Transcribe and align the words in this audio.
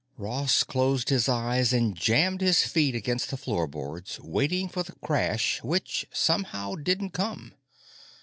Ross 0.17 0.63
closed 0.63 1.09
his 1.09 1.29
eyes 1.29 1.71
and 1.71 1.93
jammed 1.95 2.41
his 2.41 2.63
feet 2.63 2.95
against 2.95 3.29
the 3.29 3.37
floorboards 3.37 4.19
waiting 4.21 4.67
for 4.67 4.81
the 4.81 4.93
crash 4.93 5.61
which, 5.63 6.07
somehow, 6.11 6.73
didn't 6.73 7.11
come. 7.11 7.53